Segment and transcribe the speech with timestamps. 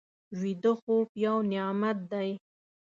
[0.41, 2.29] ویده خوب یو نعمت دی